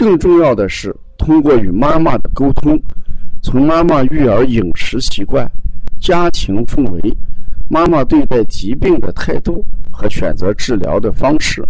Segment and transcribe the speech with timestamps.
[0.00, 2.80] 更重要的是，通过与妈妈的沟通，
[3.42, 5.46] 从妈妈育儿饮食习惯、
[6.00, 7.14] 家庭氛围、
[7.68, 11.62] 妈妈对待疾病的态度和选择治疗的方式、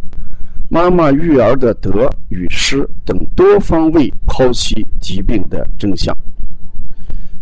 [0.69, 6.17] 妈妈育儿的得与失等多方位剖析疾病的真相。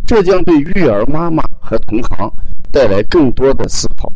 [0.07, 2.33] 这将对育儿妈妈和同行
[2.71, 4.11] 带来更多的思考，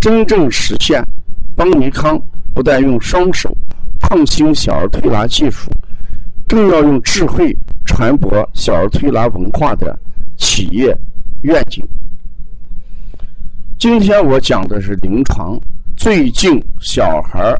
[0.00, 1.04] 真正实现
[1.54, 2.18] 邦尼康
[2.54, 3.54] 不但用双手
[4.00, 5.70] 创新小儿推拿技术。
[6.50, 9.96] 更要用智慧传播小儿推拿文化的
[10.36, 10.92] 企业
[11.42, 11.86] 愿景。
[13.78, 15.56] 今天我讲的是临床，
[15.96, 17.56] 最近小孩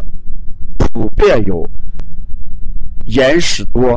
[0.77, 1.65] 普遍有
[3.07, 3.97] 眼屎多、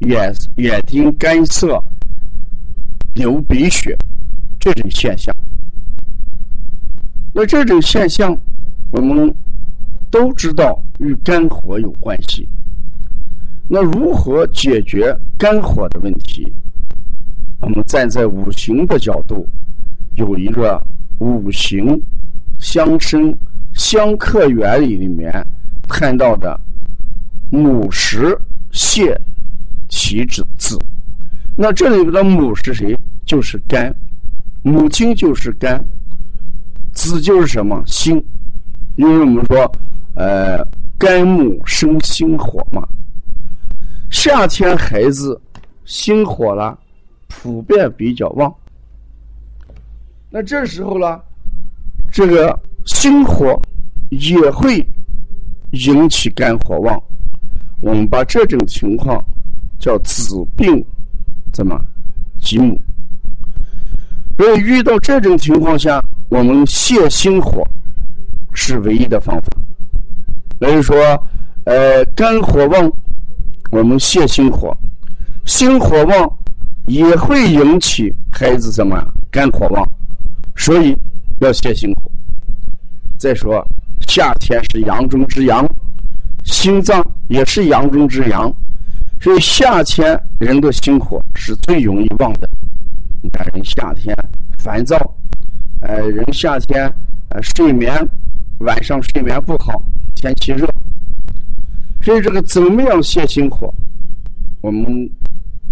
[0.00, 1.82] 眼眼睛干涩、
[3.14, 3.96] 流鼻血
[4.60, 5.34] 这种现象。
[7.32, 8.38] 那这种现象，
[8.92, 9.34] 我们
[10.10, 12.46] 都知道与肝火有关系。
[13.68, 16.46] 那如何解决肝火的问题？
[17.60, 19.48] 我们站在五行的角度，
[20.16, 20.78] 有一个
[21.18, 22.00] 五行
[22.60, 23.34] 相生
[23.74, 25.32] 相克原理里面
[25.88, 26.58] 看到的
[27.50, 28.38] 母石
[28.70, 29.18] 泄
[29.88, 30.78] 其子子。
[31.56, 32.96] 那这里边的母是谁？
[33.24, 33.92] 就是肝，
[34.62, 35.84] 母亲就是肝，
[36.92, 38.24] 子就是什么心？
[38.94, 39.72] 因为我们说，
[40.14, 40.64] 呃，
[40.96, 42.86] 肝木生心火嘛。
[44.10, 45.40] 夏天孩子
[45.84, 46.78] 心火了，
[47.28, 48.52] 普遍比较旺。
[50.30, 51.20] 那这时候呢，
[52.10, 53.60] 这个心火
[54.10, 54.84] 也会
[55.72, 57.00] 引起肝火旺。
[57.82, 59.22] 我们把这种情况
[59.78, 60.84] 叫子病
[61.52, 61.78] 怎么
[62.40, 62.80] 吉母。
[64.38, 67.62] 所以遇到这种情况下，我们泻心火
[68.52, 69.48] 是唯一的方法。
[70.58, 70.96] 所以说，
[71.64, 72.90] 呃，肝火旺。
[73.70, 74.76] 我们泄心火，
[75.44, 76.38] 心火旺
[76.86, 78.96] 也会引起孩子什么
[79.30, 79.84] 肝火旺，
[80.56, 80.96] 所以
[81.40, 82.10] 要泄心火。
[83.18, 83.64] 再说
[84.06, 85.66] 夏天是阳中之阳，
[86.44, 88.52] 心脏也是阳中之阳，
[89.20, 92.48] 所以夏天人的心火是最容易旺的。
[93.22, 94.14] 你看人夏天
[94.58, 94.96] 烦躁，
[95.80, 96.92] 呃，人夏天
[97.30, 97.92] 呃睡眠
[98.60, 99.82] 晚上睡眠不好，
[100.14, 100.68] 天气热。
[102.06, 103.68] 所以这个怎么样泻心火？
[104.60, 105.10] 我们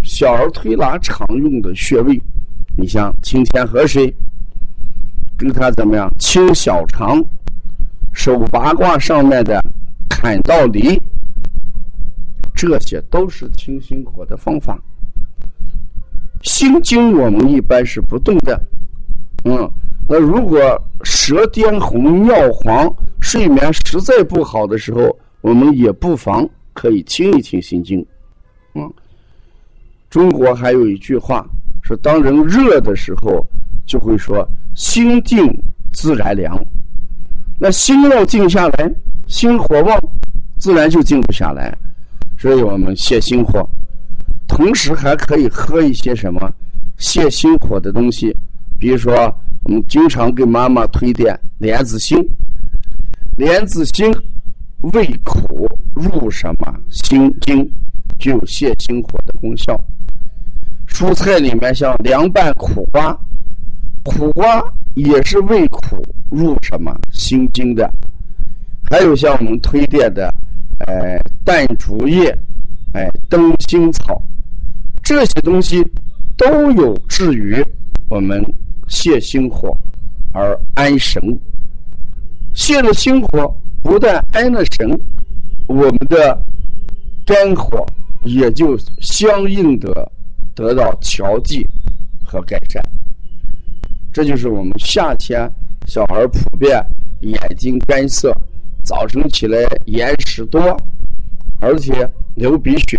[0.03, 2.21] 小儿推拿常用的穴位，
[2.77, 4.13] 你像清天河水，
[5.39, 7.25] 跟它怎么样清小肠，
[8.13, 9.63] 手八卦上面的
[10.11, 11.01] 坎道离，
[12.53, 14.77] 这些都是清心火的方法。
[16.43, 18.61] 心经我们一般是不动的，
[19.45, 19.71] 嗯，
[20.09, 20.61] 那如果
[21.05, 25.17] 舌颠红、尿黄、睡眠实在不好的时候。
[25.45, 28.05] 我们也不妨可以听一听心经，
[28.73, 28.91] 嗯，
[30.09, 31.47] 中国还有一句话
[31.83, 33.47] 说，当人热的时候，
[33.85, 35.47] 就会说心静
[35.93, 36.59] 自然凉。
[37.61, 38.91] 那心要静下来，
[39.27, 40.01] 心火旺，
[40.57, 41.77] 自然就静不下来。
[42.39, 43.69] 所以我们泻心火，
[44.49, 46.51] 同时还可以喝一些什么
[46.99, 48.35] 泻心火的东西，
[48.79, 49.13] 比如说
[49.65, 52.19] 我们经常给妈妈推荐莲子心，
[53.37, 54.11] 莲子心。
[54.93, 57.65] 味苦入什么心经，
[58.19, 59.75] 具有泻心火的功效。
[60.87, 63.19] 蔬菜里面像凉拌苦瓜，
[64.05, 64.63] 苦瓜
[64.95, 65.97] 也是味苦
[66.31, 67.91] 入什么心经的。
[68.91, 70.31] 还有像我们推荐的，
[70.87, 72.37] 哎，淡竹叶，
[72.93, 74.21] 哎，灯心草，
[75.03, 75.83] 这些东西
[76.37, 77.65] 都有治于
[78.11, 78.45] 我们
[78.89, 79.75] 泻心火
[80.33, 81.23] 而安神。
[82.55, 83.57] 泻了心火。
[83.85, 84.91] 不但安了神，
[85.69, 86.43] 我们的
[87.27, 87.87] 肝火
[88.25, 90.11] 也就相应的
[90.55, 91.65] 得到调剂
[92.25, 92.83] 和改善。
[94.11, 95.49] 这就是我们夏天
[95.87, 96.83] 小孩普遍
[97.21, 98.33] 眼睛干涩，
[98.83, 100.75] 早晨起来眼屎多，
[101.61, 102.99] 而且流鼻血，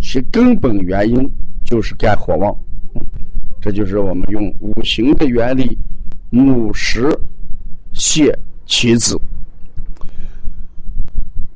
[0.00, 1.30] 其根本原因
[1.66, 2.56] 就是肝火旺。
[3.60, 5.78] 这就是我们用五行的原理，
[6.30, 7.08] 母石
[7.94, 8.34] 泻
[8.64, 9.20] 其子。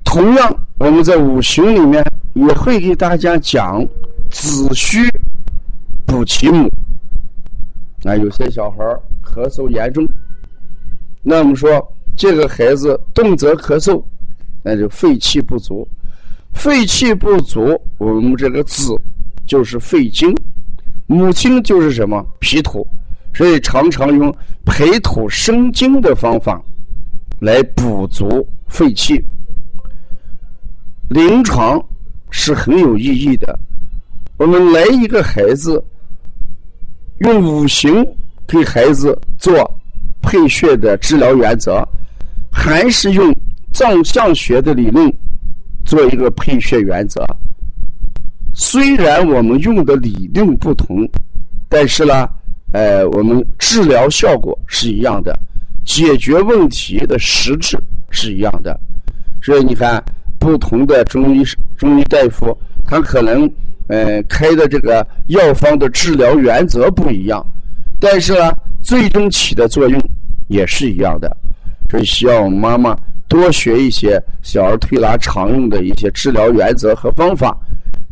[0.09, 2.03] 同样，我们在五行里面
[2.33, 3.87] 也会给大家讲
[4.31, 5.07] 子虚
[6.07, 6.67] 补其母。
[8.05, 8.79] 啊，有些小孩
[9.23, 10.09] 咳嗽严重，
[11.23, 11.69] 那我们说
[12.17, 14.03] 这个孩子动则咳嗽，
[14.63, 15.87] 那就肺气不足。
[16.55, 18.99] 肺气不足，我们这个子
[19.47, 20.35] 就是肺经，
[21.07, 22.85] 母亲就是什么脾土，
[23.35, 24.35] 所以常常用
[24.65, 26.61] 培土生精的方法
[27.41, 29.23] 来补足肺气。
[31.09, 31.83] 临床
[32.31, 33.59] 是很有意义的。
[34.37, 35.83] 我们来一个孩子，
[37.21, 38.07] 用五行
[38.47, 39.55] 给孩子做
[40.21, 41.83] 配穴的治疗原则，
[42.53, 43.35] 还是用
[43.73, 45.11] 藏象学的理论
[45.85, 47.25] 做一个配穴原则。
[48.55, 51.09] 虽然我们用的理论不同，
[51.71, 52.29] 但是呢，
[52.73, 55.35] 呃，我们治疗效果是一样的，
[55.87, 57.79] 解决问题的实质
[58.11, 58.79] 是一样的。
[59.41, 60.05] 所以你看。
[60.39, 61.45] 不同的中医
[61.77, 63.51] 中医大夫，他可能
[63.89, 67.45] 呃开的这个药方的治疗原则不一样，
[68.01, 68.53] 但是呢，
[68.83, 70.01] 最终起的作用
[70.47, 71.37] 也是一样的。
[71.91, 72.97] 所以需要我们妈妈
[73.29, 77.57] 多学一些小儿推拿常用的一些治疗原则和方法，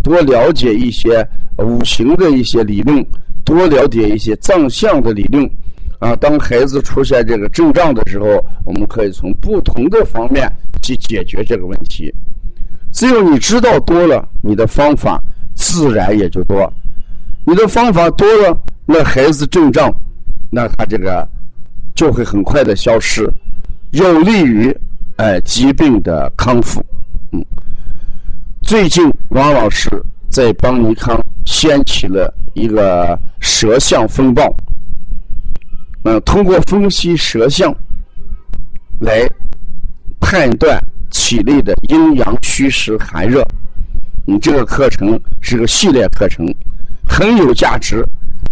[0.02, 1.26] 多了解一些
[1.58, 3.05] 五行的一些理论，
[3.44, 5.49] 多了解一些藏象的理论。
[5.98, 8.26] 啊，当孩子出现这个症状的时候，
[8.64, 10.50] 我们可以从不同的方面。
[10.82, 12.14] 去解决这个问题，
[12.93, 15.20] 只有你知道多了，你的方法
[15.52, 16.72] 自然也就多。
[17.44, 19.93] 你的方法多了，那孩子症状，
[20.48, 21.26] 那他这个
[21.96, 23.28] 就会很快的消失，
[23.90, 24.72] 有利于
[25.16, 26.81] 哎疾病的康复。
[27.32, 27.44] 嗯，
[28.62, 29.90] 最近王老师
[30.31, 34.54] 在邦尼康掀起了一个舌象风暴，
[36.06, 37.75] 嗯，通过分析舌象
[39.00, 39.29] 来。
[40.19, 40.76] 判断
[41.08, 43.47] 体内的阴阳虚实寒热，
[44.26, 46.44] 你这个课程是个系列课程，
[47.08, 48.05] 很有价值，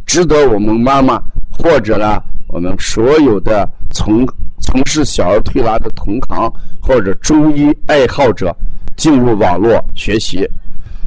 [0.06, 1.21] 值得我们妈妈
[1.51, 4.25] 或者呢我们所有的从
[4.61, 6.49] 从事小儿推拿的同行
[6.81, 8.56] 或者中医爱好者
[8.97, 10.49] 进入网络学习。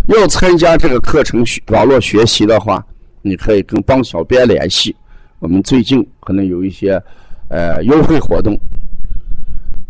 [0.08, 2.86] 要参加这个课程学网络学习的话，
[3.22, 4.94] 你可以跟帮小编联系，
[5.40, 7.02] 我们最近可能有一些
[7.50, 8.58] 呃优惠活动，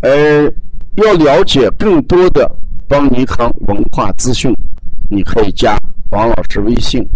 [0.01, 0.51] 呃。
[0.97, 2.49] 要了解更多的
[2.87, 4.51] 邦尼康文化资讯，
[5.11, 5.77] 你可以加
[6.09, 7.07] 王老师微信：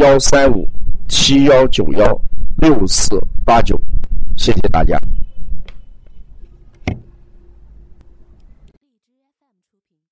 [0.00, 0.66] 幺三五
[1.08, 2.18] 七幺九幺
[2.56, 3.78] 六四八九。
[4.34, 4.98] 谢谢大家。